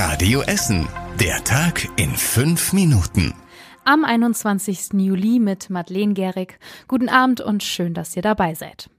[0.00, 0.88] Radio Essen.
[1.18, 3.34] Der Tag in fünf Minuten.
[3.84, 4.90] Am 21.
[4.92, 6.60] Juli mit Madeleine Gehrig.
[6.86, 8.90] Guten Abend und schön, dass ihr dabei seid.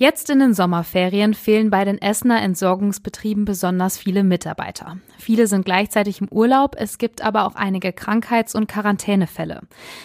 [0.00, 4.98] Jetzt in den Sommerferien fehlen bei den Essener Entsorgungsbetrieben besonders viele Mitarbeiter.
[5.18, 9.62] Viele sind gleichzeitig im Urlaub, es gibt aber auch einige Krankheits- und Quarantänefälle.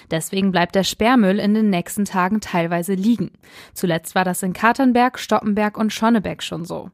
[0.09, 3.33] Deswegen bleibt der Sperrmüll in den nächsten Tagen teilweise liegen.
[3.75, 6.89] Zuletzt war das in Katernberg, Stoppenberg und Schonnebeck schon so.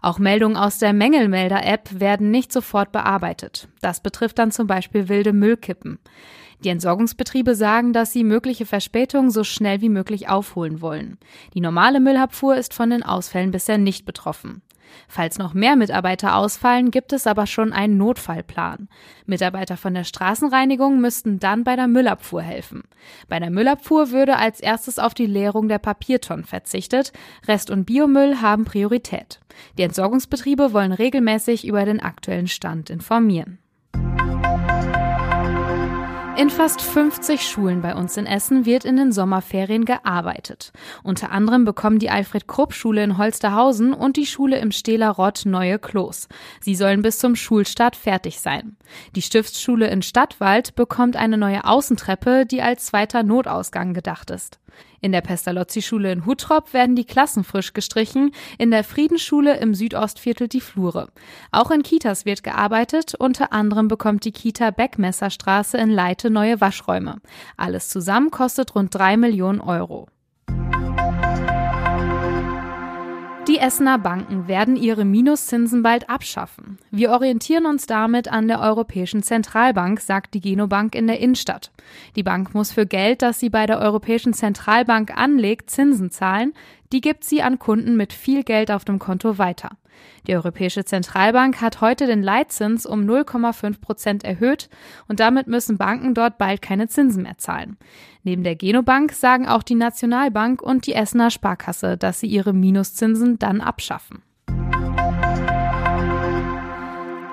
[0.00, 3.66] Auch Meldungen aus der Mängelmelder-App werden nicht sofort bearbeitet.
[3.80, 5.98] Das betrifft dann zum Beispiel wilde Müllkippen.
[6.64, 11.18] Die Entsorgungsbetriebe sagen, dass sie mögliche Verspätungen so schnell wie möglich aufholen wollen.
[11.54, 14.62] Die normale Müllabfuhr ist von den Ausfällen bisher nicht betroffen.
[15.08, 18.88] Falls noch mehr Mitarbeiter ausfallen, gibt es aber schon einen Notfallplan.
[19.26, 22.84] Mitarbeiter von der Straßenreinigung müssten dann bei der Müllabfuhr helfen.
[23.28, 27.12] Bei der Müllabfuhr würde als erstes auf die Leerung der Papiertonnen verzichtet.
[27.46, 29.40] Rest- und Biomüll haben Priorität.
[29.78, 33.58] Die Entsorgungsbetriebe wollen regelmäßig über den aktuellen Stand informieren.
[36.36, 40.70] In fast 50 Schulen bei uns in Essen wird in den Sommerferien gearbeitet.
[41.02, 46.28] Unter anderem bekommen die Alfred-Krupp-Schule in Holsterhausen und die Schule im Stehler Rott neue Klos.
[46.60, 48.76] Sie sollen bis zum Schulstart fertig sein.
[49.14, 54.60] Die Stiftsschule in Stadtwald bekommt eine neue Außentreppe, die als zweiter Notausgang gedacht ist.
[55.06, 60.48] In der Pestalozzi-Schule in Huttrop werden die Klassen frisch gestrichen, in der Friedensschule im Südostviertel
[60.48, 61.10] die Flure.
[61.52, 67.20] Auch in Kitas wird gearbeitet, unter anderem bekommt die Kita Beckmesserstraße in Leite neue Waschräume.
[67.56, 70.08] Alles zusammen kostet rund drei Millionen Euro.
[73.48, 76.78] Die Essener Banken werden ihre Minuszinsen bald abschaffen.
[76.90, 81.70] Wir orientieren uns damit an der Europäischen Zentralbank, sagt die Genobank in der Innenstadt.
[82.16, 86.54] Die Bank muss für Geld, das sie bei der Europäischen Zentralbank anlegt, Zinsen zahlen.
[86.92, 89.70] Die gibt sie an Kunden mit viel Geld auf dem Konto weiter.
[90.26, 94.68] Die Europäische Zentralbank hat heute den Leitzins um 0,5 Prozent erhöht
[95.08, 97.76] und damit müssen Banken dort bald keine Zinsen mehr zahlen.
[98.22, 103.38] Neben der Genobank sagen auch die Nationalbank und die Essener Sparkasse, dass sie ihre Minuszinsen
[103.38, 104.22] dann abschaffen.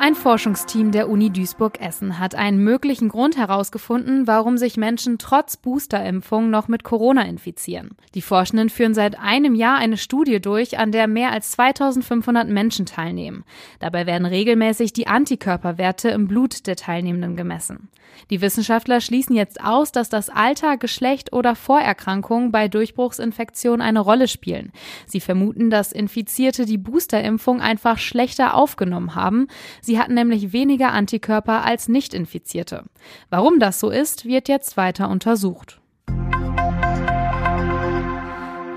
[0.05, 6.49] Ein Forschungsteam der Uni Duisburg-Essen hat einen möglichen Grund herausgefunden, warum sich Menschen trotz Boosterimpfung
[6.49, 7.91] noch mit Corona infizieren.
[8.13, 12.85] Die Forschenden führen seit einem Jahr eine Studie durch, an der mehr als 2500 Menschen
[12.85, 13.45] teilnehmen.
[13.79, 17.87] Dabei werden regelmäßig die Antikörperwerte im Blut der Teilnehmenden gemessen.
[18.29, 24.27] Die Wissenschaftler schließen jetzt aus, dass das Alter, Geschlecht oder Vorerkrankungen bei Durchbruchsinfektionen eine Rolle
[24.27, 24.71] spielen.
[25.05, 29.47] Sie vermuten, dass Infizierte die Boosterimpfung einfach schlechter aufgenommen haben.
[29.81, 32.83] Sie Sie hatten nämlich weniger Antikörper als Nicht-Infizierte.
[33.29, 35.82] Warum das so ist, wird jetzt weiter untersucht.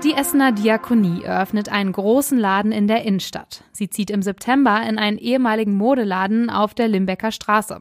[0.03, 3.63] Die Essener Diakonie eröffnet einen großen Laden in der Innenstadt.
[3.71, 7.79] Sie zieht im September in einen ehemaligen Modeladen auf der Limbecker Straße.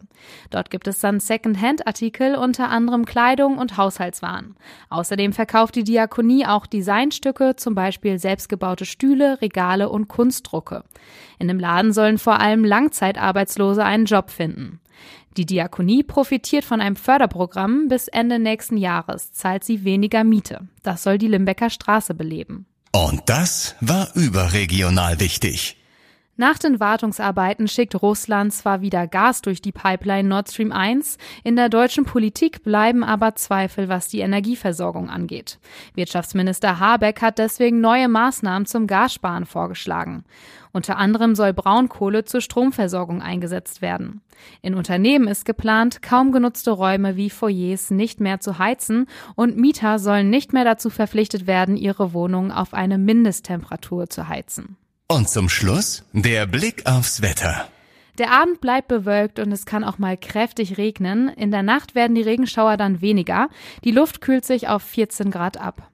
[0.49, 4.57] Dort gibt es dann Second-Hand-Artikel, unter anderem Kleidung und Haushaltswaren.
[4.89, 10.85] Außerdem verkauft die Diakonie auch Designstücke, zum Beispiel selbstgebaute Stühle, Regale und Kunstdrucke.
[11.39, 14.81] In dem Laden sollen vor allem Langzeitarbeitslose einen Job finden.
[15.37, 17.89] Die Diakonie profitiert von einem Förderprogramm.
[17.89, 20.69] Bis Ende nächsten Jahres zahlt sie weniger Miete.
[20.83, 22.67] Das soll die Limbecker Straße beleben.
[22.93, 25.77] Und das war überregional wichtig.
[26.39, 31.57] Nach den Wartungsarbeiten schickt Russland zwar wieder Gas durch die Pipeline Nord Stream 1, in
[31.57, 35.59] der deutschen Politik bleiben aber Zweifel, was die Energieversorgung angeht.
[35.95, 40.25] Wirtschaftsminister Habeck hat deswegen neue Maßnahmen zum Gassparen vorgeschlagen.
[40.73, 44.21] Unter anderem soll Braunkohle zur Stromversorgung eingesetzt werden.
[44.61, 49.99] In Unternehmen ist geplant, kaum genutzte Räume wie Foyers nicht mehr zu heizen und Mieter
[49.99, 54.77] sollen nicht mehr dazu verpflichtet werden, ihre Wohnung auf eine Mindesttemperatur zu heizen.
[55.09, 57.69] Und zum Schluss der Blick aufs Wetter.
[58.19, 61.29] Der Abend bleibt bewölkt und es kann auch mal kräftig regnen.
[61.29, 63.49] In der Nacht werden die Regenschauer dann weniger.
[63.85, 65.93] Die Luft kühlt sich auf 14 Grad ab.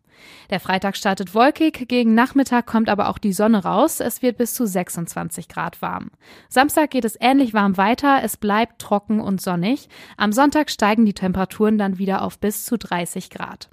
[0.48, 4.00] Der Freitag startet wolkig, gegen Nachmittag kommt aber auch die Sonne raus.
[4.00, 6.10] Es wird bis zu 26 Grad warm.
[6.48, 9.90] Samstag geht es ähnlich warm weiter, es bleibt trocken und sonnig.
[10.16, 13.68] Am Sonntag steigen die Temperaturen dann wieder auf bis zu 30 Grad.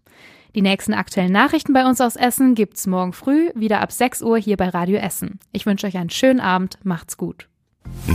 [0.56, 4.38] Die nächsten aktuellen Nachrichten bei uns aus Essen gibt's morgen früh wieder ab 6 Uhr
[4.38, 5.40] hier bei Radio Essen.
[5.52, 7.48] Ich wünsche euch einen schönen Abend, macht's gut.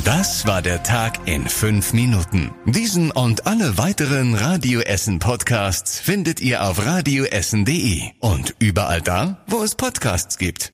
[0.05, 2.53] Das war der Tag in fünf Minuten.
[2.67, 9.63] Diesen und alle weiteren Radio Essen Podcasts findet ihr auf radioessen.de und überall da, wo
[9.63, 10.73] es Podcasts gibt.